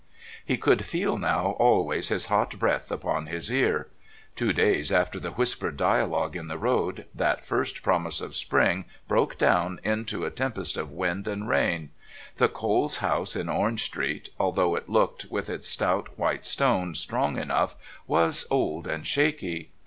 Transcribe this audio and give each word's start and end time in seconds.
He 0.43 0.57
could 0.57 0.83
feel 0.83 1.15
now 1.19 1.51
always 1.59 2.07
his 2.09 2.25
hot 2.25 2.57
breath 2.57 2.91
upon 2.91 3.27
his 3.27 3.51
ear. 3.51 3.87
Two 4.35 4.51
days 4.51 4.91
after 4.91 5.19
the 5.19 5.29
whispered 5.33 5.77
dialogue 5.77 6.35
in 6.35 6.47
the 6.47 6.57
road, 6.57 7.05
that 7.13 7.45
first 7.45 7.83
promise 7.83 8.19
of 8.19 8.35
spring 8.35 8.85
broke 9.07 9.37
down 9.37 9.79
into 9.83 10.25
a 10.25 10.31
tempest 10.31 10.75
of 10.75 10.89
wind 10.91 11.27
and 11.27 11.47
rain. 11.47 11.91
The 12.37 12.49
Coles' 12.49 12.97
house 12.97 13.35
in 13.35 13.47
Orange 13.47 13.83
Street, 13.83 14.29
although 14.39 14.75
it 14.75 14.89
looked, 14.89 15.25
with 15.25 15.51
its 15.51 15.67
stout, 15.67 16.17
white 16.17 16.47
stone, 16.47 16.95
strong 16.95 17.37
enough, 17.37 17.75
was 18.07 18.47
old 18.49 18.87
and 18.87 19.05
shaky. 19.05 19.69